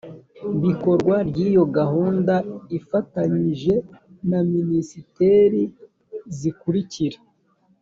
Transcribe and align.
bikorwa 0.63 1.15
ry 1.29 1.37
iyo 1.47 1.63
gahunda 1.77 2.35
ifatanyije 2.77 3.75
na 4.29 4.39
minisiteri 4.53 5.61
zikurikira 6.37 7.19